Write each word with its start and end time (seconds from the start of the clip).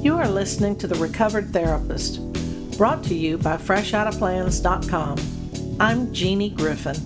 You 0.00 0.16
are 0.16 0.28
listening 0.28 0.76
to 0.76 0.86
The 0.86 0.94
Recovered 0.94 1.52
Therapist, 1.52 2.20
brought 2.78 3.02
to 3.04 3.16
you 3.16 3.36
by 3.36 3.56
FreshOuttaPlans.com. 3.56 5.18
I'm 5.80 6.14
Jeannie 6.14 6.50
Griffin, 6.50 6.96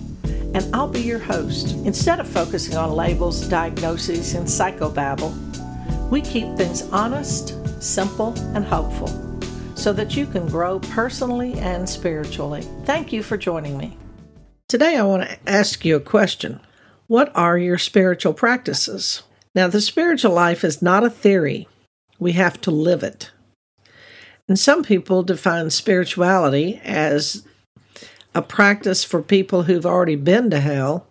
and 0.53 0.63
I'll 0.75 0.87
be 0.87 1.01
your 1.01 1.17
host. 1.17 1.71
Instead 1.87 2.19
of 2.19 2.27
focusing 2.27 2.77
on 2.77 2.91
labels, 2.91 3.47
diagnoses, 3.47 4.35
and 4.35 4.45
psychobabble, 4.45 5.33
we 6.11 6.21
keep 6.21 6.55
things 6.55 6.83
honest, 6.91 7.57
simple, 7.81 8.35
and 8.55 8.63
hopeful 8.63 9.07
so 9.73 9.91
that 9.91 10.15
you 10.15 10.27
can 10.27 10.47
grow 10.47 10.77
personally 10.79 11.55
and 11.55 11.89
spiritually. 11.89 12.61
Thank 12.85 13.11
you 13.11 13.23
for 13.23 13.37
joining 13.37 13.75
me. 13.75 13.97
Today, 14.67 14.97
I 14.97 15.03
want 15.03 15.23
to 15.23 15.49
ask 15.49 15.83
you 15.83 15.95
a 15.95 15.99
question 15.99 16.59
What 17.07 17.35
are 17.35 17.57
your 17.57 17.79
spiritual 17.79 18.35
practices? 18.35 19.23
Now, 19.55 19.67
the 19.67 19.81
spiritual 19.81 20.33
life 20.33 20.63
is 20.63 20.83
not 20.83 21.03
a 21.03 21.09
theory, 21.09 21.67
we 22.19 22.33
have 22.33 22.59
to 22.61 22.71
live 22.71 23.03
it. 23.03 23.31
And 24.47 24.59
some 24.59 24.83
people 24.83 25.23
define 25.23 25.69
spirituality 25.69 26.81
as 26.83 27.45
a 28.35 28.41
practice 28.41 29.03
for 29.03 29.21
people 29.21 29.63
who've 29.63 29.85
already 29.85 30.15
been 30.15 30.49
to 30.49 30.59
hell, 30.59 31.07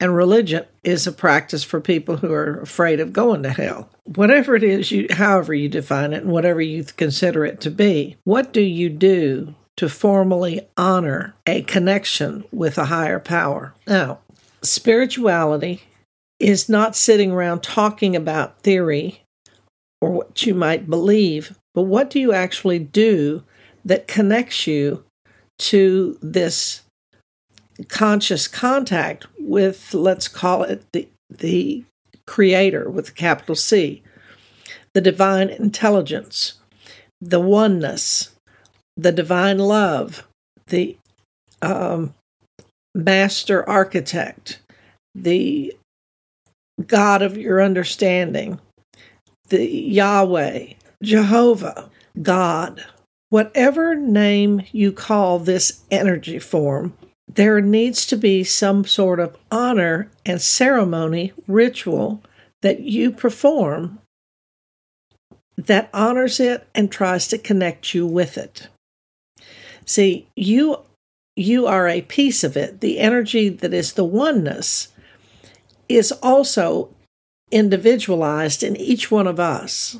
and 0.00 0.14
religion 0.14 0.64
is 0.82 1.06
a 1.06 1.12
practice 1.12 1.64
for 1.64 1.80
people 1.80 2.18
who 2.18 2.32
are 2.32 2.60
afraid 2.60 3.00
of 3.00 3.12
going 3.12 3.42
to 3.44 3.50
hell. 3.50 3.88
Whatever 4.04 4.54
it 4.56 4.62
is 4.62 4.90
you 4.90 5.06
however 5.10 5.54
you 5.54 5.68
define 5.68 6.12
it 6.12 6.22
and 6.22 6.32
whatever 6.32 6.60
you 6.60 6.84
consider 6.84 7.44
it 7.44 7.60
to 7.62 7.70
be, 7.70 8.16
what 8.24 8.52
do 8.52 8.60
you 8.60 8.90
do 8.90 9.54
to 9.76 9.88
formally 9.88 10.60
honor 10.76 11.34
a 11.46 11.62
connection 11.62 12.44
with 12.52 12.76
a 12.76 12.86
higher 12.86 13.20
power? 13.20 13.74
Now, 13.86 14.18
spirituality 14.62 15.82
is 16.38 16.68
not 16.68 16.96
sitting 16.96 17.30
around 17.30 17.62
talking 17.62 18.14
about 18.14 18.60
theory 18.60 19.23
or 20.04 20.10
what 20.10 20.44
you 20.44 20.54
might 20.54 20.90
believe, 20.90 21.56
but 21.72 21.84
what 21.84 22.10
do 22.10 22.20
you 22.20 22.30
actually 22.30 22.78
do 22.78 23.42
that 23.86 24.06
connects 24.06 24.66
you 24.66 25.02
to 25.58 26.18
this 26.20 26.82
conscious 27.88 28.46
contact 28.46 29.26
with, 29.38 29.94
let's 29.94 30.28
call 30.28 30.62
it 30.62 30.84
the, 30.92 31.08
the 31.30 31.82
creator 32.26 32.90
with 32.90 33.08
a 33.08 33.12
capital 33.12 33.54
C, 33.54 34.02
the 34.92 35.00
divine 35.00 35.48
intelligence, 35.48 36.58
the 37.22 37.40
oneness, 37.40 38.34
the 38.98 39.10
divine 39.10 39.56
love, 39.56 40.28
the 40.66 40.98
um, 41.62 42.12
master 42.94 43.66
architect, 43.66 44.60
the 45.14 45.74
God 46.86 47.22
of 47.22 47.38
your 47.38 47.62
understanding, 47.62 48.60
the 49.48 49.66
Yahweh, 49.66 50.74
Jehovah, 51.02 51.90
God, 52.20 52.84
whatever 53.30 53.94
name 53.94 54.62
you 54.72 54.92
call 54.92 55.38
this 55.38 55.82
energy 55.90 56.38
form, 56.38 56.94
there 57.32 57.60
needs 57.60 58.06
to 58.06 58.16
be 58.16 58.44
some 58.44 58.84
sort 58.84 59.18
of 59.18 59.36
honor 59.50 60.10
and 60.24 60.40
ceremony 60.40 61.32
ritual 61.46 62.22
that 62.62 62.80
you 62.80 63.10
perform 63.10 63.98
that 65.56 65.88
honors 65.92 66.40
it 66.40 66.66
and 66.74 66.90
tries 66.90 67.28
to 67.28 67.38
connect 67.38 67.94
you 67.94 68.06
with 68.06 68.36
it. 68.36 68.68
See, 69.84 70.28
you 70.34 70.78
you 71.36 71.66
are 71.66 71.88
a 71.88 72.02
piece 72.02 72.44
of 72.44 72.56
it. 72.56 72.80
The 72.80 73.00
energy 73.00 73.48
that 73.48 73.74
is 73.74 73.94
the 73.94 74.04
oneness 74.04 74.88
is 75.88 76.12
also 76.22 76.94
individualized 77.54 78.62
in 78.62 78.76
each 78.76 79.10
one 79.10 79.26
of 79.26 79.38
us 79.38 79.96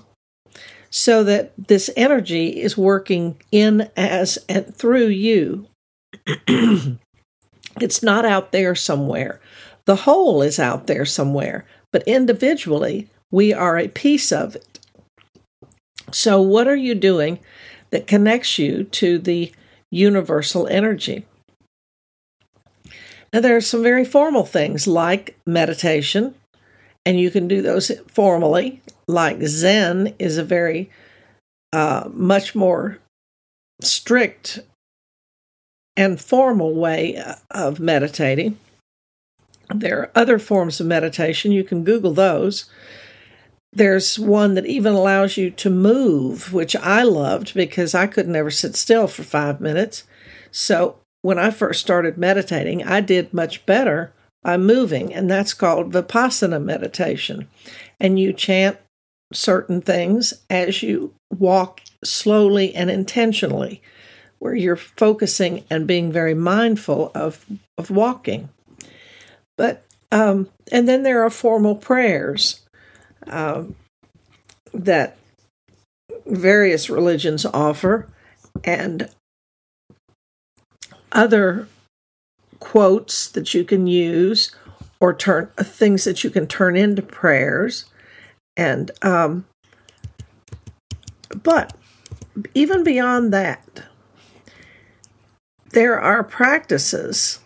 so 0.90 1.24
that 1.24 1.52
this 1.56 1.88
energy 1.96 2.60
is 2.60 2.76
working 2.76 3.40
in 3.50 3.88
as 3.96 4.38
and 4.48 4.74
through 4.74 5.06
you. 5.06 5.66
it's 7.80 8.02
not 8.02 8.24
out 8.24 8.52
there 8.52 8.74
somewhere. 8.74 9.40
The 9.86 9.96
whole 9.96 10.42
is 10.42 10.58
out 10.58 10.86
there 10.86 11.04
somewhere, 11.04 11.64
but 11.92 12.02
individually, 12.06 13.08
we 13.30 13.52
are 13.52 13.78
a 13.78 13.88
piece 13.88 14.32
of 14.32 14.56
it. 14.56 14.80
So, 16.12 16.40
what 16.40 16.68
are 16.68 16.76
you 16.76 16.94
doing 16.94 17.38
that 17.90 18.06
connects 18.06 18.58
you 18.58 18.84
to 18.84 19.18
the 19.18 19.52
universal 19.90 20.66
energy? 20.68 21.26
Now, 23.32 23.40
there 23.40 23.56
are 23.56 23.60
some 23.60 23.82
very 23.82 24.04
formal 24.04 24.44
things 24.44 24.86
like 24.86 25.36
meditation, 25.44 26.36
and 27.06 27.18
you 27.18 27.30
can 27.30 27.48
do 27.48 27.62
those 27.62 27.90
formally. 28.08 28.80
Like 29.06 29.42
Zen 29.42 30.14
is 30.18 30.38
a 30.38 30.44
very 30.44 30.90
uh, 31.72 32.08
much 32.12 32.54
more 32.54 32.98
strict 33.82 34.60
and 35.96 36.20
formal 36.20 36.74
way 36.74 37.22
of 37.50 37.80
meditating. 37.80 38.58
There 39.74 39.98
are 40.00 40.10
other 40.14 40.38
forms 40.38 40.80
of 40.80 40.86
meditation. 40.86 41.52
You 41.52 41.64
can 41.64 41.84
Google 41.84 42.12
those. 42.12 42.66
There's 43.72 44.18
one 44.18 44.54
that 44.54 44.66
even 44.66 44.92
allows 44.92 45.36
you 45.36 45.50
to 45.50 45.70
move, 45.70 46.52
which 46.52 46.76
I 46.76 47.02
loved 47.02 47.54
because 47.54 47.94
I 47.94 48.06
could 48.06 48.28
never 48.28 48.50
sit 48.50 48.76
still 48.76 49.08
for 49.08 49.24
five 49.24 49.60
minutes. 49.60 50.04
So 50.52 50.98
when 51.22 51.38
I 51.38 51.50
first 51.50 51.80
started 51.80 52.16
meditating, 52.16 52.84
I 52.84 53.00
did 53.00 53.34
much 53.34 53.66
better 53.66 54.12
by 54.44 54.56
moving, 54.58 55.12
and 55.12 55.28
that's 55.28 55.54
called 55.54 55.92
Vipassana 55.92 56.62
meditation. 56.62 57.48
And 57.98 58.20
you 58.20 58.32
chant 58.32 58.76
certain 59.32 59.80
things 59.80 60.34
as 60.50 60.82
you 60.82 61.14
walk 61.36 61.80
slowly 62.04 62.74
and 62.74 62.90
intentionally, 62.90 63.82
where 64.38 64.54
you're 64.54 64.76
focusing 64.76 65.64
and 65.70 65.86
being 65.86 66.12
very 66.12 66.34
mindful 66.34 67.10
of, 67.14 67.44
of 67.78 67.90
walking. 67.90 68.50
But, 69.56 69.82
um, 70.12 70.50
and 70.70 70.86
then 70.86 71.02
there 71.02 71.24
are 71.24 71.30
formal 71.30 71.74
prayers 71.74 72.60
um, 73.26 73.74
that 74.74 75.16
various 76.26 76.90
religions 76.90 77.46
offer, 77.46 78.06
and 78.62 79.08
other 81.12 81.68
quotes 82.64 83.28
that 83.28 83.52
you 83.52 83.62
can 83.62 83.86
use 83.86 84.56
or 84.98 85.12
turn 85.12 85.50
uh, 85.58 85.62
things 85.62 86.04
that 86.04 86.24
you 86.24 86.30
can 86.30 86.46
turn 86.46 86.76
into 86.76 87.02
prayers. 87.02 87.84
And 88.56 88.90
um, 89.02 89.44
but 91.42 91.76
even 92.54 92.82
beyond 92.82 93.32
that 93.32 93.84
there 95.70 96.00
are 96.00 96.24
practices 96.24 97.40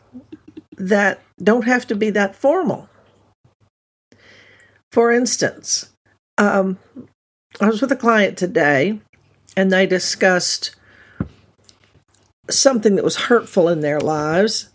that 0.77 1.21
don't 1.43 1.65
have 1.65 1.87
to 1.87 1.97
be 1.97 2.11
that 2.11 2.37
formal. 2.37 2.89
For 4.93 5.11
instance 5.11 5.91
um, 6.39 6.79
i 7.61 7.67
was 7.67 7.81
with 7.83 7.93
a 7.93 7.97
client 7.97 8.39
today 8.39 9.01
and 9.57 9.73
they 9.73 9.87
discussed 9.87 10.77
something 12.49 12.95
that 12.95 13.05
was 13.05 13.17
hurtful 13.17 13.69
in 13.69 13.81
their 13.81 14.01
lives 14.01 14.71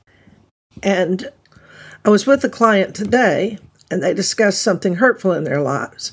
and 0.81 1.29
I 2.05 2.09
was 2.09 2.25
with 2.25 2.43
a 2.43 2.49
client 2.49 2.95
today, 2.95 3.59
and 3.89 4.01
they 4.01 4.13
discussed 4.13 4.61
something 4.61 4.95
hurtful 4.95 5.31
in 5.31 5.43
their 5.43 5.61
lives. 5.61 6.11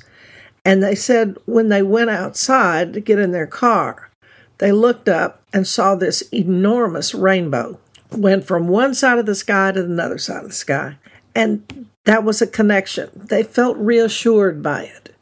And 0.64 0.82
they 0.82 0.94
said 0.94 1.36
when 1.46 1.68
they 1.68 1.82
went 1.82 2.10
outside 2.10 2.92
to 2.92 3.00
get 3.00 3.18
in 3.18 3.32
their 3.32 3.46
car, 3.46 4.10
they 4.58 4.72
looked 4.72 5.08
up 5.08 5.42
and 5.52 5.66
saw 5.66 5.94
this 5.94 6.22
enormous 6.32 7.14
rainbow. 7.14 7.78
Went 8.12 8.44
from 8.44 8.68
one 8.68 8.94
side 8.94 9.18
of 9.18 9.26
the 9.26 9.34
sky 9.34 9.72
to 9.72 9.82
another 9.82 10.18
side 10.18 10.42
of 10.42 10.50
the 10.50 10.54
sky. 10.54 10.98
And 11.34 11.86
that 12.04 12.24
was 12.24 12.42
a 12.42 12.46
connection. 12.46 13.08
They 13.14 13.42
felt 13.42 13.76
reassured 13.78 14.62
by 14.62 14.82
it. 14.82 15.14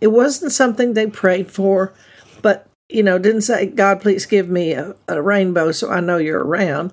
It 0.00 0.08
wasn't 0.08 0.52
something 0.52 0.94
they 0.94 1.08
prayed 1.08 1.50
for, 1.50 1.92
but, 2.40 2.66
you 2.88 3.02
know, 3.02 3.18
didn't 3.18 3.42
say, 3.42 3.66
God, 3.66 4.00
please 4.00 4.24
give 4.26 4.48
me 4.48 4.72
a, 4.72 4.94
a 5.08 5.20
rainbow 5.20 5.72
so 5.72 5.90
I 5.90 6.00
know 6.00 6.16
you're 6.16 6.42
around. 6.42 6.92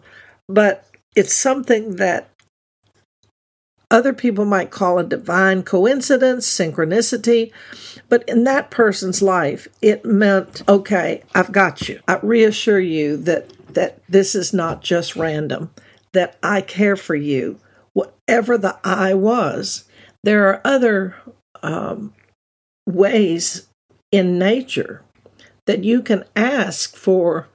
But 0.50 0.87
it's 1.18 1.34
something 1.34 1.96
that 1.96 2.30
other 3.90 4.14
people 4.14 4.46
might 4.46 4.70
call 4.70 5.00
a 5.00 5.04
divine 5.04 5.64
coincidence, 5.64 6.48
synchronicity, 6.48 7.52
but 8.08 8.28
in 8.30 8.44
that 8.44 8.70
person's 8.70 9.22
life, 9.22 9.68
it 9.82 10.06
meant, 10.06 10.62
okay, 10.70 11.24
I've 11.34 11.52
got 11.52 11.90
you. 11.90 12.02
I 12.08 12.20
reassure 12.22 12.80
you 12.80 13.18
that 13.18 13.52
that 13.74 14.00
this 14.08 14.36
is 14.36 14.54
not 14.54 14.82
just 14.82 15.16
random, 15.16 15.72
that 16.14 16.38
I 16.42 16.62
care 16.62 16.96
for 16.96 17.16
you, 17.16 17.60
whatever 17.94 18.58
the 18.58 18.78
I 18.84 19.14
was. 19.14 19.86
There 20.24 20.48
are 20.48 20.62
other 20.64 21.16
um, 21.62 22.14
ways 22.86 23.68
in 24.12 24.40
nature 24.40 25.04
that 25.66 25.84
you 25.84 26.02
can 26.02 26.24
ask 26.36 26.96
for 26.96 27.48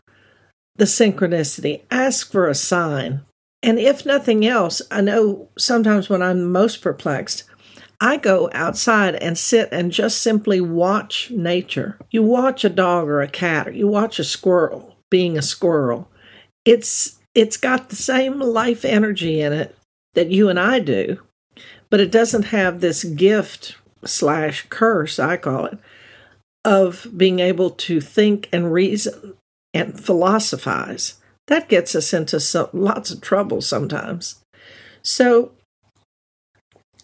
the 0.77 0.85
synchronicity, 0.85 1.83
ask 1.91 2.31
for 2.31 2.49
a 2.49 2.55
sign, 2.55 3.23
and 3.63 3.79
if 3.79 4.05
nothing 4.05 4.45
else, 4.45 4.83
I 4.91 5.01
know 5.01 5.49
sometimes 5.57 6.09
when 6.09 6.23
I'm 6.23 6.51
most 6.51 6.83
perplexed, 6.83 7.45
I 8.01 8.17
go 8.17 8.51
outside 8.53 9.15
and 9.15 9.39
sit 9.39 9.69
and 9.71 9.93
just 9.93 10.21
simply 10.21 10.61
watch 10.61 11.31
nature. 11.31 11.99
You 12.11 12.25
watch 12.25 12.65
a 12.65 12.69
dog 12.69 13.09
or 13.09 13.21
a 13.21 13.29
cat, 13.29 13.69
or 13.69 13.71
you 13.71 13.87
watch 13.87 14.19
a 14.19 14.25
squirrel 14.25 14.97
being 15.09 15.39
a 15.39 15.43
squirrel. 15.43 16.11
It's 16.65 17.21
it's 17.35 17.57
got 17.57 17.89
the 17.89 17.97
same 17.97 18.41
life 18.41 18.85
energy 18.85 19.41
in 19.41 19.53
it 19.53 19.77
that 20.15 20.31
you 20.31 20.49
and 20.49 20.59
I 20.59 20.81
do, 20.81 21.21
but 21.91 22.01
it 22.01 22.11
doesn't 22.11 22.47
have 22.47 22.81
this 22.81 23.05
gift 23.05 23.77
slash 24.05 24.67
curse, 24.69 25.19
I 25.19 25.37
call 25.37 25.67
it, 25.67 25.79
of 26.65 27.07
being 27.17 27.39
able 27.39 27.71
to 27.71 28.01
think 28.01 28.49
and 28.53 28.73
reason 28.73 29.35
and 29.73 29.99
philosophize. 29.99 31.22
That 31.53 31.69
gets 31.69 31.95
us 31.95 32.15
into 32.15 32.41
lots 32.73 33.11
of 33.11 33.21
trouble 33.21 33.61
sometimes. 33.61 34.37
So 35.03 35.53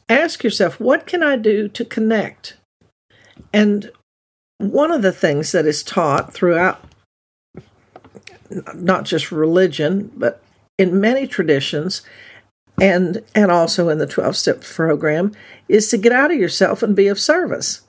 ask 0.09 0.43
yourself, 0.43 0.81
what 0.81 1.07
can 1.07 1.23
I 1.23 1.37
do 1.37 1.69
to 1.69 1.85
connect? 1.85 2.57
And 3.53 3.91
one 4.57 4.91
of 4.91 5.03
the 5.03 5.13
things 5.13 5.53
that 5.53 5.67
is 5.67 5.83
taught 5.83 6.33
throughout 6.33 6.83
not 8.75 9.05
just 9.05 9.31
religion, 9.31 10.11
but 10.17 10.43
in 10.79 10.99
many 10.99 11.27
traditions 11.27 12.01
and 12.81 13.23
and 13.35 13.51
also 13.53 13.91
in 13.91 13.99
the 13.99 14.07
12 14.07 14.35
step 14.35 14.63
program 14.63 15.33
is 15.69 15.91
to 15.91 15.99
get 15.99 16.13
out 16.13 16.31
of 16.31 16.39
yourself 16.39 16.83
and 16.83 16.97
be 16.97 17.09
of 17.09 17.21
service. 17.21 17.83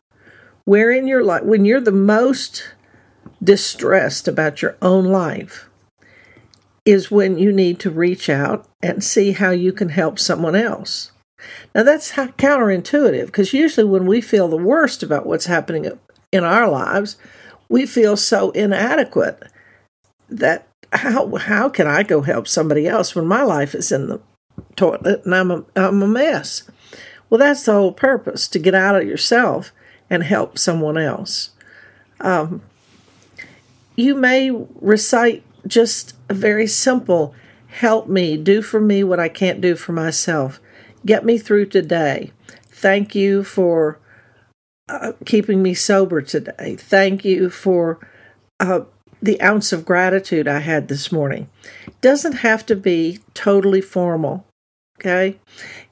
Where 0.65 0.91
in 0.91 1.07
your 1.07 1.23
life 1.23 1.44
when 1.44 1.63
you're 1.63 1.79
the 1.79 1.94
most 1.94 2.73
distressed 3.41 4.27
about 4.27 4.61
your 4.61 4.75
own 4.81 5.06
life 5.06 5.69
is 6.89 7.12
when 7.12 7.38
you 7.38 7.51
need 7.51 7.80
to 7.80 7.91
reach 7.91 8.30
out 8.30 8.68
and 8.81 9.03
see 9.03 9.31
how 9.33 9.51
you 9.51 9.71
can 9.71 9.89
help 9.89 10.18
someone 10.18 10.56
else. 10.56 11.12
Now 11.75 11.83
that's 11.83 12.12
counterintuitive 12.12 13.27
because 13.27 13.53
usually 13.53 13.88
when 13.88 14.07
we 14.07 14.21
feel 14.21 14.47
the 14.47 14.57
worst 14.57 15.03
about 15.03 15.27
what's 15.27 15.45
happening 15.45 16.00
in 16.31 16.44
our 16.44 16.68
lives, 16.68 17.15
we 17.69 17.86
feel 17.86 18.18
so 18.18 18.50
inadequate 18.51 19.44
that 20.30 20.68
how 20.91 21.36
how 21.36 21.69
can 21.69 21.86
I 21.86 22.01
go 22.01 22.21
help 22.21 22.47
somebody 22.47 22.88
else 22.88 23.13
when 23.13 23.27
my 23.27 23.44
life 23.44 23.75
is 23.75 23.92
in 23.92 24.07
the 24.07 24.19
toilet 24.75 25.24
and 25.25 25.35
I'm 25.35 25.51
a, 25.51 25.65
I'm 25.75 26.01
a 26.01 26.07
mess? 26.07 26.63
Well, 27.30 27.38
that's 27.38 27.65
the 27.65 27.74
whole 27.74 27.94
purpose 27.94 28.47
to 28.47 28.59
get 28.59 28.74
out 28.74 28.95
of 28.95 29.07
yourself 29.07 29.71
and 30.09 30.24
help 30.24 30.57
someone 30.57 30.97
else. 30.97 31.51
Um, 32.19 32.63
you 33.95 34.15
may 34.15 34.50
recite 34.50 35.44
just 35.67 36.15
a 36.29 36.33
very 36.33 36.67
simple 36.67 37.33
help 37.67 38.07
me, 38.07 38.35
do 38.35 38.61
for 38.61 38.81
me 38.81 39.03
what 39.03 39.19
I 39.19 39.29
can't 39.29 39.61
do 39.61 39.75
for 39.75 39.91
myself, 39.91 40.59
get 41.06 41.23
me 41.23 41.38
through 41.38 41.67
today. 41.67 42.31
Thank 42.71 43.13
you 43.13 43.44
for 43.44 44.00
uh, 44.88 45.13
keeping 45.25 45.61
me 45.61 45.73
sober 45.73 46.21
today. 46.21 46.75
Thank 46.75 47.23
you 47.23 47.50
for 47.50 48.00
uh, 48.59 48.81
the 49.21 49.41
ounce 49.41 49.71
of 49.71 49.85
gratitude 49.85 50.47
I 50.47 50.59
had 50.59 50.88
this 50.88 51.11
morning. 51.11 51.50
It 51.85 52.01
doesn't 52.01 52.38
have 52.38 52.65
to 52.67 52.75
be 52.75 53.19
totally 53.33 53.81
formal, 53.81 54.45
okay? 55.00 55.39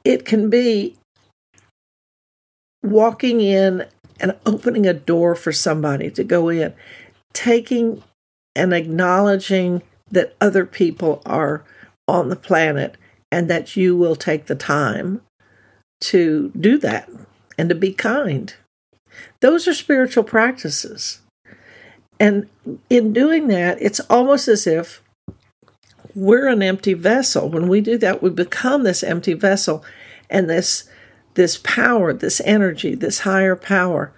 It 0.03 0.25
can 0.25 0.49
be 0.49 0.95
walking 2.83 3.41
in 3.41 3.85
and 4.19 4.35
opening 4.45 4.87
a 4.87 4.93
door 4.93 5.35
for 5.35 5.51
somebody 5.51 6.09
to 6.11 6.23
go 6.23 6.49
in, 6.49 6.73
taking 7.33 8.03
and 8.57 8.73
acknowledging 8.73 9.81
that 10.11 10.35
other 10.41 10.65
people 10.65 11.21
are 11.25 11.63
on 12.07 12.29
the 12.29 12.35
planet 12.35 12.97
and 13.31 13.49
that 13.49 13.75
you 13.75 13.95
will 13.95 14.15
take 14.15 14.45
the 14.45 14.55
time 14.55 15.21
to 15.99 16.51
do 16.59 16.77
that 16.77 17.09
and 17.57 17.69
to 17.69 17.75
be 17.75 17.93
kind. 17.93 18.53
Those 19.41 19.67
are 19.67 19.73
spiritual 19.73 20.23
practices. 20.23 21.21
And 22.19 22.49
in 22.89 23.13
doing 23.13 23.47
that, 23.47 23.81
it's 23.81 23.99
almost 24.01 24.47
as 24.47 24.65
if 24.65 25.01
we're 26.15 26.47
an 26.47 26.63
empty 26.63 26.93
vessel. 26.93 27.49
When 27.49 27.67
we 27.67 27.81
do 27.81 27.97
that, 27.99 28.23
we 28.23 28.29
become 28.29 28.83
this 28.83 29.03
empty 29.03 29.33
vessel, 29.33 29.83
and 30.29 30.49
this 30.49 30.89
this 31.35 31.57
power, 31.59 32.13
this 32.13 32.41
energy, 32.43 32.95
this 32.95 33.19
higher 33.19 33.55
power 33.55 34.11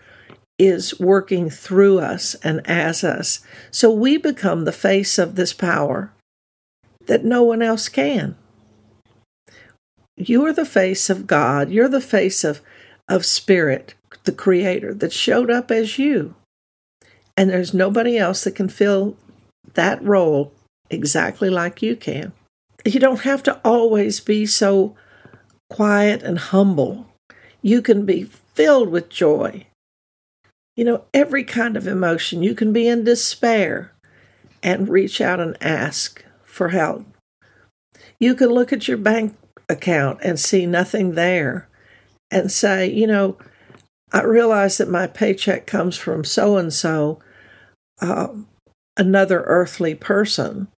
is 0.59 0.99
working 0.99 1.49
through 1.49 1.99
us 1.99 2.35
and 2.43 2.61
as 2.69 3.03
us. 3.03 3.39
So 3.71 3.89
we 3.89 4.17
become 4.17 4.65
the 4.65 4.73
face 4.73 5.17
of 5.17 5.35
this 5.35 5.53
power 5.53 6.11
that 7.07 7.23
no 7.23 7.41
one 7.43 7.61
else 7.61 7.87
can. 7.87 8.35
You 10.17 10.45
are 10.45 10.53
the 10.53 10.65
face 10.65 11.09
of 11.09 11.25
God. 11.25 11.71
You're 11.71 11.87
the 11.87 12.01
face 12.01 12.43
of, 12.43 12.59
of 13.07 13.25
Spirit, 13.25 13.93
the 14.25 14.33
Creator, 14.33 14.93
that 14.95 15.13
showed 15.13 15.49
up 15.49 15.71
as 15.71 15.97
you. 15.97 16.35
And 17.37 17.49
there's 17.49 17.73
nobody 17.73 18.17
else 18.17 18.43
that 18.43 18.55
can 18.55 18.67
fill 18.67 19.15
that 19.75 20.03
role 20.03 20.51
exactly 20.89 21.49
like 21.49 21.81
you 21.81 21.95
can. 21.95 22.33
You 22.83 22.99
don't 22.99 23.21
have 23.21 23.43
to 23.43 23.61
always 23.63 24.19
be 24.19 24.45
so 24.45 24.95
quiet 25.69 26.21
and 26.21 26.37
humble. 26.37 27.07
You 27.61 27.81
can 27.81 28.05
be 28.05 28.23
filled 28.23 28.89
with 28.89 29.07
joy. 29.07 29.65
You 30.79 30.85
know, 30.85 31.03
every 31.13 31.43
kind 31.43 31.75
of 31.75 31.87
emotion. 31.87 32.41
You 32.41 32.55
can 32.55 32.71
be 32.71 32.87
in 32.87 33.03
despair 33.03 33.91
and 34.63 34.87
reach 34.87 35.19
out 35.19 35.41
and 35.41 35.61
ask 35.61 36.23
for 36.45 36.69
help. 36.69 37.05
You 38.17 38.33
can 38.33 38.47
look 38.47 38.71
at 38.71 38.87
your 38.87 38.95
bank 38.95 39.35
account 39.67 40.21
and 40.23 40.39
see 40.39 40.65
nothing 40.65 41.15
there 41.15 41.67
and 42.31 42.49
say, 42.49 42.89
you 42.89 43.05
know, 43.07 43.37
I 44.13 44.21
realize 44.21 44.77
that 44.77 44.87
my 44.87 45.05
paycheck 45.05 45.67
comes 45.67 45.97
from 45.97 46.23
so 46.23 46.55
and 46.55 46.71
so, 46.71 47.19
another 48.95 49.41
earthly 49.47 49.95
person, 49.95 50.69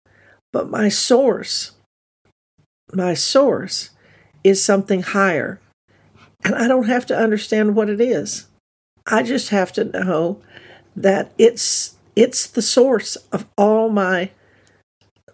but 0.51 0.67
my 0.67 0.89
source, 0.89 1.73
my 2.91 3.13
source 3.13 3.91
is 4.43 4.65
something 4.65 5.03
higher. 5.03 5.61
And 6.43 6.55
I 6.55 6.67
don't 6.67 6.87
have 6.87 7.05
to 7.05 7.15
understand 7.15 7.75
what 7.75 7.87
it 7.87 8.01
is. 8.01 8.47
I 9.07 9.23
just 9.23 9.49
have 9.49 9.71
to 9.73 9.83
know 9.83 10.41
that 10.95 11.31
it's 11.37 11.95
it's 12.15 12.47
the 12.47 12.61
source 12.61 13.15
of 13.31 13.47
all 13.57 13.89
my 13.89 14.31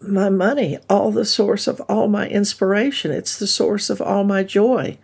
my 0.01 0.29
money, 0.29 0.77
all 0.89 1.11
the 1.11 1.25
source 1.25 1.67
of 1.67 1.81
all 1.81 2.07
my 2.07 2.27
inspiration. 2.27 3.11
It's 3.11 3.37
the 3.37 3.47
source 3.47 3.89
of 3.89 4.01
all 4.01 4.23
my 4.23 4.43
joy. 4.43 4.97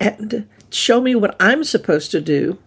And 0.00 0.48
show 0.70 1.00
me 1.00 1.14
what 1.14 1.36
I'm 1.40 1.64
supposed 1.64 2.10
to 2.12 2.20
do 2.20 2.58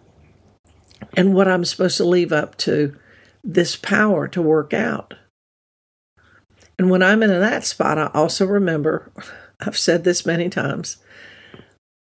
and 1.16 1.34
what 1.34 1.48
I'm 1.48 1.64
supposed 1.64 1.96
to 1.98 2.04
leave 2.04 2.32
up 2.32 2.56
to 2.58 2.96
this 3.44 3.76
power 3.76 4.28
to 4.28 4.42
work 4.42 4.72
out. 4.72 5.14
And 6.78 6.90
when 6.90 7.02
I'm 7.02 7.22
in 7.22 7.30
that 7.30 7.64
spot, 7.64 7.98
I 7.98 8.10
also 8.14 8.46
remember 8.46 9.12
I've 9.60 9.78
said 9.78 10.04
this 10.04 10.26
many 10.26 10.48
times 10.48 10.96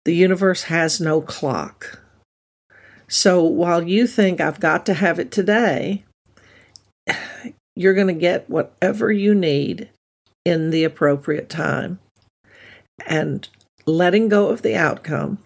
the 0.04 0.14
universe 0.14 0.64
has 0.64 1.00
no 1.00 1.20
clock. 1.20 2.00
So 3.14 3.44
while 3.44 3.84
you 3.84 4.08
think 4.08 4.40
I've 4.40 4.58
got 4.58 4.84
to 4.86 4.94
have 4.94 5.20
it 5.20 5.30
today, 5.30 6.02
you're 7.76 7.94
going 7.94 8.08
to 8.08 8.12
get 8.12 8.50
whatever 8.50 9.12
you 9.12 9.36
need 9.36 9.88
in 10.44 10.70
the 10.70 10.82
appropriate 10.82 11.48
time. 11.48 12.00
And 13.06 13.48
letting 13.86 14.28
go 14.28 14.48
of 14.48 14.62
the 14.62 14.74
outcome 14.74 15.38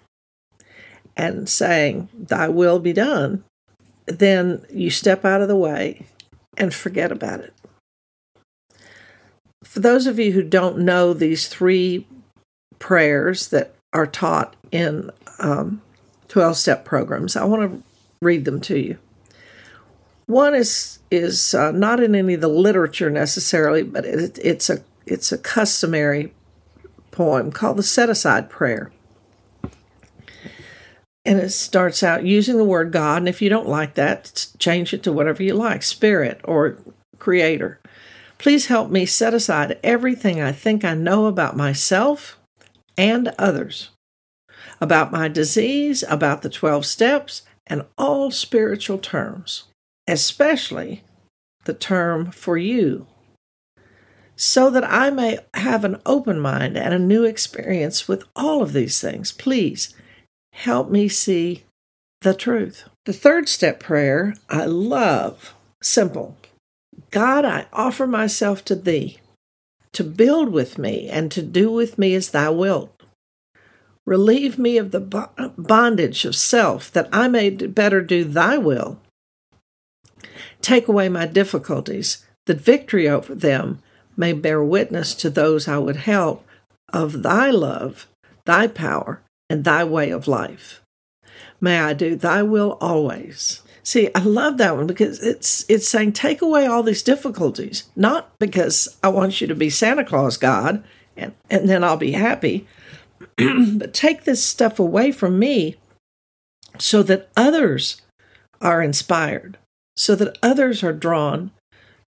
and 1.15 1.47
saying, 1.47 2.09
Thy 2.15 2.49
will 2.49 2.79
be 2.79 2.95
done, 2.95 3.45
then 4.07 4.65
you 4.73 4.89
step 4.89 5.27
out 5.27 5.43
of 5.43 5.49
the 5.49 5.55
way 5.55 6.07
and 6.57 6.73
forget 6.73 7.13
about 7.13 7.41
it. 7.41 7.53
For 9.63 9.81
those 9.81 10.07
of 10.07 10.19
you 10.19 10.33
who 10.33 10.43
don't 10.43 10.79
know 10.79 11.13
these 11.13 11.49
three 11.49 12.07
prayers 12.79 13.49
that 13.49 13.75
are 13.93 14.07
taught 14.07 14.57
in 14.73 15.11
um, 15.39 15.83
12 16.29 16.49
um, 16.49 16.55
step 16.55 16.85
programs, 16.85 17.37
I 17.37 17.45
want 17.45 17.71
to 17.71 17.83
read 18.21 18.45
them 18.45 18.61
to 18.63 18.79
you. 18.79 18.99
One 20.27 20.55
is 20.55 20.99
is 21.11 21.55
uh, 21.55 21.73
not 21.73 22.01
in 22.01 22.15
any 22.15 22.35
of 22.35 22.43
the 22.43 22.49
literature 22.49 23.09
necessarily, 23.09 23.83
but 23.83 24.05
it, 24.05 24.39
it's 24.43 24.69
a 24.69 24.83
it's 25.07 25.33
a 25.33 25.39
customary 25.39 26.33
poem 27.11 27.51
called 27.51 27.79
the 27.79 27.83
Set 27.83 28.11
Aside 28.11 28.51
Prayer 28.51 28.93
and 31.29 31.39
it 31.39 31.51
starts 31.51 32.03
out 32.03 32.25
using 32.25 32.57
the 32.57 32.65
word 32.65 32.91
God. 32.91 33.19
And 33.19 33.29
if 33.29 33.43
you 33.43 33.51
don't 33.51 33.69
like 33.69 33.95
that, 33.95 34.47
change 34.59 34.95
it 34.95 35.03
to 35.03 35.13
whatever 35.13 35.43
you 35.43 35.53
like 35.53 35.83
Spirit 35.83 36.41
or 36.43 36.79
Creator. 37.19 37.79
Please 38.39 38.67
help 38.69 38.91
me 38.91 39.05
set 39.05 39.35
aside 39.35 39.79
everything 39.85 40.41
I 40.41 40.53
think 40.53 40.87
I 40.87 40.95
know 40.95 41.27
about 41.27 41.55
myself 41.55 42.39
and 42.97 43.29
others, 43.39 43.91
about 44.81 45.13
my 45.13 45.29
disease, 45.29 46.05
about 46.09 46.43
the 46.43 46.51
12 46.51 46.87
steps, 46.87 47.43
and 47.67 47.85
all 47.97 48.31
spiritual 48.31 48.99
terms, 48.99 49.65
especially 50.07 51.03
the 51.65 51.75
term 51.75 52.31
for 52.31 52.57
you, 52.57 53.07
so 54.37 54.71
that 54.71 54.85
I 54.85 55.11
may 55.11 55.39
have 55.55 55.85
an 55.85 56.01
open 56.07 56.41
mind 56.41 56.79
and 56.79 56.95
a 56.95 56.99
new 56.99 57.25
experience 57.25 58.09
with 58.09 58.25
all 58.35 58.63
of 58.63 58.73
these 58.73 59.01
things. 59.01 59.33
Please 59.33 59.95
help 60.53 60.91
me 60.91 61.09
see 61.09 61.65
the 62.23 62.35
truth. 62.35 62.89
The 63.05 63.13
third 63.13 63.49
step 63.49 63.81
prayer 63.81 64.35
I 64.49 64.65
love. 64.65 65.55
Simple. 65.83 66.37
God, 67.11 67.45
I 67.45 67.67
offer 67.73 68.07
myself 68.07 68.65
to 68.67 68.75
thee 68.75 69.19
to 69.93 70.05
build 70.05 70.51
with 70.51 70.79
me 70.79 71.09
and 71.09 71.31
to 71.33 71.43
do 71.43 71.71
with 71.71 71.99
me 71.99 72.15
as 72.15 72.31
thou 72.31 72.53
wilt. 72.53 72.98
Relieve 74.09 74.59
me 74.59 74.79
of 74.79 74.91
the 74.91 75.01
bondage 75.59 76.25
of 76.25 76.35
self 76.35 76.91
that 76.93 77.11
I 77.13 77.29
may 77.29 77.51
better 77.51 78.01
do 78.01 78.25
thy 78.25 78.57
will. 78.57 78.99
Take 80.63 80.89
away 80.89 81.11
my 81.11 81.27
difficulties, 81.27 82.25
that 82.47 82.59
victory 82.59 83.07
over 83.07 83.35
them 83.35 83.83
may 84.17 84.33
bear 84.33 84.65
witness 84.65 85.15
to 85.17 85.29
those 85.29 85.69
I 85.69 85.77
would 85.77 85.97
help 85.97 86.47
of 86.91 87.23
thy 87.23 87.51
love, 87.51 88.07
thy 88.47 88.67
power, 88.67 89.21
and 89.51 89.63
thy 89.63 89.85
way 89.85 90.09
of 90.09 90.27
life. 90.27 90.81
May 91.61 91.79
I 91.79 91.93
do 91.93 92.17
thy 92.17 92.43
will 92.43 92.79
always. 92.81 93.61
See, 93.83 94.09
I 94.15 94.21
love 94.21 94.57
that 94.57 94.75
one 94.75 94.87
because 94.87 95.23
it's 95.23 95.67
it's 95.69 95.87
saying 95.87 96.15
take 96.15 96.41
away 96.41 96.65
all 96.65 96.83
these 96.83 97.03
difficulties, 97.03 97.91
not 97.95 98.31
because 98.39 98.89
I 99.03 99.09
want 99.09 99.43
you 99.43 99.47
to 99.49 99.55
be 99.55 99.69
Santa 99.69 100.03
Claus 100.03 100.39
God 100.39 100.83
and, 101.15 101.35
and 101.51 101.69
then 101.69 101.85
I'll 101.85 101.99
be 101.99 102.13
happy, 102.13 102.67
but 103.37 103.93
take 103.93 104.25
this 104.25 104.45
stuff 104.45 104.79
away 104.79 105.13
from 105.13 105.39
me 105.39 105.77
so 106.79 107.03
that 107.03 107.29
others 107.37 108.03
are 108.61 108.83
inspired, 108.83 109.59
so 109.97 110.15
that 110.15 110.37
others 110.43 110.83
are 110.83 110.93
drawn 110.93 111.51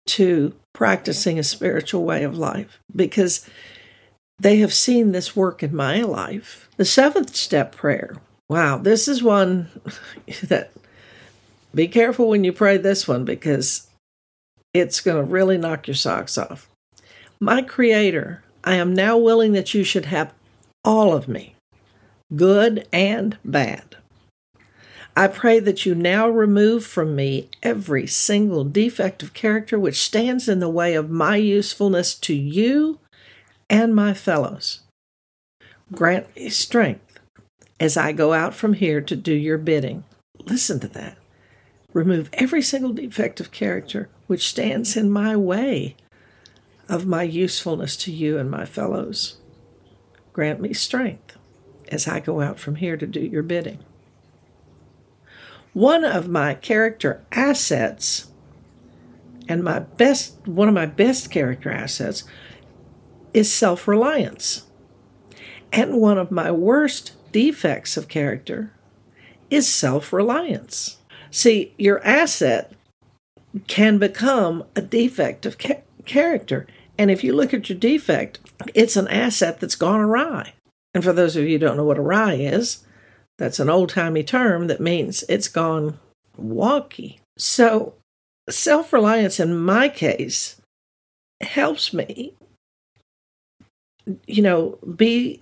to 0.06 0.54
practicing 0.72 1.38
a 1.38 1.44
spiritual 1.44 2.04
way 2.04 2.24
of 2.24 2.38
life 2.38 2.80
because 2.94 3.48
they 4.38 4.56
have 4.56 4.72
seen 4.72 5.12
this 5.12 5.36
work 5.36 5.62
in 5.62 5.74
my 5.74 6.02
life. 6.02 6.68
The 6.76 6.84
seventh 6.84 7.36
step 7.36 7.74
prayer. 7.74 8.16
Wow, 8.48 8.78
this 8.78 9.06
is 9.06 9.22
one 9.22 9.68
that 10.42 10.72
be 11.74 11.86
careful 11.86 12.28
when 12.28 12.42
you 12.42 12.52
pray 12.52 12.76
this 12.76 13.06
one 13.06 13.24
because 13.24 13.88
it's 14.74 15.00
going 15.00 15.16
to 15.16 15.30
really 15.30 15.58
knock 15.58 15.86
your 15.86 15.94
socks 15.94 16.38
off. 16.38 16.68
My 17.40 17.62
Creator, 17.62 18.42
I 18.64 18.74
am 18.74 18.94
now 18.94 19.16
willing 19.16 19.52
that 19.52 19.72
you 19.74 19.84
should 19.84 20.06
have 20.06 20.32
all 20.84 21.14
of 21.14 21.28
me, 21.28 21.54
good 22.34 22.86
and 22.92 23.38
bad. 23.44 23.96
I 25.16 25.26
pray 25.26 25.58
that 25.60 25.84
you 25.84 25.94
now 25.94 26.28
remove 26.28 26.86
from 26.86 27.16
me 27.16 27.50
every 27.62 28.06
single 28.06 28.64
defect 28.64 29.22
of 29.22 29.34
character 29.34 29.78
which 29.78 30.00
stands 30.00 30.48
in 30.48 30.60
the 30.60 30.68
way 30.68 30.94
of 30.94 31.10
my 31.10 31.36
usefulness 31.36 32.14
to 32.20 32.34
you 32.34 33.00
and 33.68 33.94
my 33.94 34.14
fellows. 34.14 34.80
Grant 35.92 36.34
me 36.36 36.48
strength 36.48 37.18
as 37.80 37.96
I 37.96 38.12
go 38.12 38.32
out 38.32 38.54
from 38.54 38.74
here 38.74 39.00
to 39.00 39.16
do 39.16 39.34
your 39.34 39.58
bidding. 39.58 40.04
Listen 40.44 40.78
to 40.80 40.88
that. 40.88 41.18
Remove 41.92 42.30
every 42.32 42.62
single 42.62 42.92
defect 42.92 43.40
of 43.40 43.50
character 43.50 44.08
which 44.28 44.48
stands 44.48 44.96
in 44.96 45.10
my 45.10 45.34
way 45.36 45.96
of 46.88 47.06
my 47.06 47.24
usefulness 47.24 47.96
to 47.96 48.12
you 48.12 48.38
and 48.38 48.50
my 48.50 48.64
fellows. 48.64 49.39
Grant 50.32 50.60
me 50.60 50.72
strength 50.72 51.36
as 51.88 52.06
I 52.06 52.20
go 52.20 52.40
out 52.40 52.58
from 52.58 52.76
here 52.76 52.96
to 52.96 53.06
do 53.06 53.20
your 53.20 53.42
bidding. 53.42 53.78
One 55.72 56.04
of 56.04 56.28
my 56.28 56.54
character 56.54 57.24
assets 57.32 58.30
and 59.48 59.64
my 59.64 59.80
best 59.80 60.36
one 60.46 60.68
of 60.68 60.74
my 60.74 60.86
best 60.86 61.30
character 61.30 61.70
assets 61.70 62.24
is 63.34 63.52
self-reliance. 63.52 64.66
And 65.72 66.00
one 66.00 66.18
of 66.18 66.30
my 66.30 66.50
worst 66.50 67.12
defects 67.32 67.96
of 67.96 68.08
character 68.08 68.72
is 69.50 69.72
self-reliance. 69.72 70.98
See, 71.30 71.74
your 71.78 72.04
asset 72.04 72.72
can 73.66 73.98
become 73.98 74.64
a 74.74 74.82
defect 74.82 75.46
of 75.46 75.58
ca- 75.58 75.82
character. 76.04 76.66
And 77.00 77.10
if 77.10 77.24
you 77.24 77.32
look 77.32 77.54
at 77.54 77.70
your 77.70 77.78
defect, 77.78 78.40
it's 78.74 78.94
an 78.94 79.08
asset 79.08 79.58
that's 79.58 79.74
gone 79.74 80.00
awry. 80.00 80.52
And 80.92 81.02
for 81.02 81.14
those 81.14 81.34
of 81.34 81.44
you 81.44 81.52
who 81.52 81.58
don't 81.58 81.78
know 81.78 81.84
what 81.84 81.98
awry 81.98 82.34
is, 82.34 82.84
that's 83.38 83.58
an 83.58 83.70
old 83.70 83.88
timey 83.88 84.22
term 84.22 84.66
that 84.66 84.82
means 84.82 85.24
it's 85.26 85.48
gone 85.48 85.98
wonky. 86.38 87.16
So, 87.38 87.94
self 88.50 88.92
reliance 88.92 89.40
in 89.40 89.56
my 89.56 89.88
case 89.88 90.60
helps 91.40 91.94
me, 91.94 92.34
you 94.26 94.42
know, 94.42 94.78
be 94.94 95.40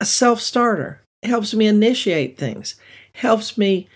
a 0.00 0.04
self 0.04 0.40
starter, 0.40 1.02
helps 1.22 1.54
me 1.54 1.68
initiate 1.68 2.36
things, 2.36 2.74
helps 3.12 3.56
me 3.56 3.86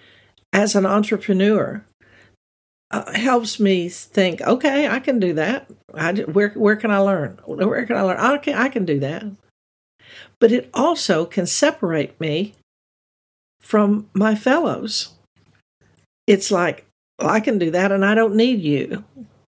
as 0.53 0.77
an 0.77 0.87
entrepreneur 0.87 1.85
uh, 2.93 3.11
helps 3.13 3.59
me 3.59 3.89
think, 3.89 4.43
okay, 4.43 4.87
I 4.87 5.01
can 5.01 5.19
do 5.19 5.33
that. 5.35 5.69
I, 5.95 6.13
where 6.13 6.51
where 6.51 6.77
can 6.77 6.91
I 6.91 6.99
learn? 6.99 7.39
Where 7.47 7.87
can 7.87 7.97
I 7.97 8.03
learn? 8.03 8.19
I 8.19 8.37
can 8.39 8.55
I 8.55 8.69
can 8.69 8.85
do 8.85 9.01
that. 9.01 9.25
But 10.39 10.53
it 10.53 10.69
also 10.75 11.25
can 11.25 11.47
separate 11.47 12.21
me 12.21 12.55
from 13.61 14.09
my 14.13 14.35
fellows. 14.35 15.15
It's 16.27 16.51
like 16.51 16.87
well, 17.19 17.31
I 17.31 17.41
can 17.41 17.59
do 17.59 17.71
that, 17.71 17.93
and 17.93 18.05
I 18.05 18.15
don't 18.15 18.37
need 18.37 18.61
you. 18.61 19.05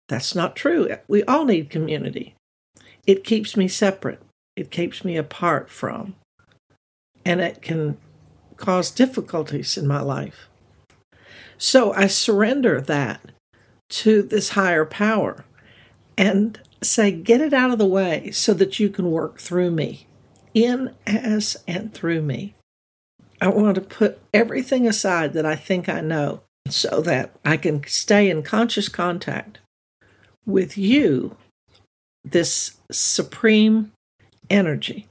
That's 0.08 0.34
not 0.34 0.56
true. 0.56 0.88
We 1.06 1.22
all 1.24 1.44
need 1.44 1.70
community. 1.70 2.34
It 3.06 3.24
keeps 3.24 3.56
me 3.56 3.68
separate. 3.68 4.20
It 4.56 4.70
keeps 4.70 5.04
me 5.04 5.16
apart 5.16 5.70
from, 5.70 6.16
and 7.24 7.40
it 7.40 7.62
can 7.62 7.98
cause 8.56 8.90
difficulties 8.90 9.78
in 9.78 9.86
my 9.86 10.00
life. 10.00 10.47
So 11.58 11.92
I 11.92 12.06
surrender 12.06 12.80
that 12.80 13.20
to 13.90 14.22
this 14.22 14.50
higher 14.50 14.84
power 14.84 15.44
and 16.16 16.60
say, 16.82 17.10
get 17.10 17.40
it 17.40 17.52
out 17.52 17.70
of 17.70 17.78
the 17.78 17.86
way 17.86 18.30
so 18.30 18.54
that 18.54 18.78
you 18.78 18.88
can 18.88 19.10
work 19.10 19.38
through 19.38 19.72
me, 19.72 20.06
in, 20.54 20.94
as, 21.06 21.56
and 21.66 21.92
through 21.92 22.22
me. 22.22 22.54
I 23.40 23.48
want 23.48 23.74
to 23.76 23.80
put 23.80 24.20
everything 24.32 24.86
aside 24.86 25.32
that 25.32 25.46
I 25.46 25.56
think 25.56 25.88
I 25.88 26.00
know 26.00 26.42
so 26.68 27.00
that 27.02 27.32
I 27.44 27.56
can 27.56 27.84
stay 27.86 28.30
in 28.30 28.42
conscious 28.42 28.88
contact 28.88 29.58
with 30.44 30.76
you, 30.76 31.36
this 32.24 32.76
supreme 32.90 33.92
energy 34.50 35.06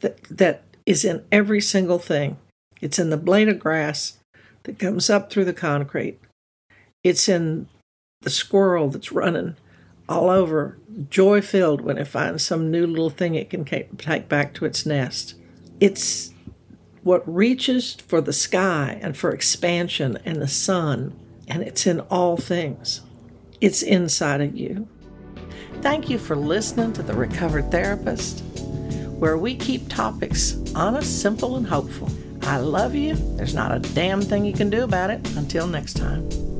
that, 0.00 0.22
that 0.24 0.62
is 0.86 1.04
in 1.04 1.24
every 1.30 1.60
single 1.60 1.98
thing. 1.98 2.38
It's 2.80 2.98
in 2.98 3.10
the 3.10 3.16
blade 3.16 3.48
of 3.48 3.58
grass, 3.58 4.18
that 4.64 4.78
comes 4.78 5.08
up 5.08 5.30
through 5.30 5.44
the 5.44 5.52
concrete. 5.52 6.18
It's 7.02 7.28
in 7.28 7.68
the 8.22 8.30
squirrel 8.30 8.88
that's 8.88 9.12
running 9.12 9.56
all 10.08 10.28
over, 10.28 10.78
joy 11.08 11.40
filled 11.40 11.80
when 11.80 11.96
it 11.96 12.06
finds 12.06 12.44
some 12.44 12.70
new 12.70 12.86
little 12.86 13.10
thing 13.10 13.34
it 13.34 13.50
can 13.50 13.64
take 13.64 14.28
back 14.28 14.52
to 14.54 14.64
its 14.64 14.84
nest. 14.84 15.34
It's 15.80 16.32
what 17.02 17.22
reaches 17.32 17.94
for 17.94 18.20
the 18.20 18.32
sky 18.32 18.98
and 19.02 19.16
for 19.16 19.30
expansion 19.30 20.18
and 20.24 20.40
the 20.40 20.48
sun, 20.48 21.18
and 21.48 21.62
it's 21.62 21.86
in 21.86 22.00
all 22.00 22.36
things. 22.36 23.02
It's 23.60 23.82
inside 23.82 24.40
of 24.40 24.56
you. 24.56 24.88
Thank 25.80 26.08
you 26.08 26.18
for 26.18 26.36
listening 26.36 26.92
to 26.94 27.02
The 27.02 27.14
Recovered 27.14 27.70
Therapist, 27.70 28.42
where 29.18 29.36
we 29.36 29.54
keep 29.54 29.88
topics 29.88 30.56
honest, 30.74 31.20
simple, 31.20 31.56
and 31.56 31.66
hopeful. 31.66 32.10
I 32.46 32.58
love 32.58 32.94
you. 32.94 33.14
There's 33.36 33.54
not 33.54 33.72
a 33.72 33.78
damn 33.78 34.20
thing 34.20 34.44
you 34.44 34.52
can 34.52 34.70
do 34.70 34.84
about 34.84 35.10
it. 35.10 35.36
Until 35.36 35.66
next 35.66 35.94
time. 35.94 36.53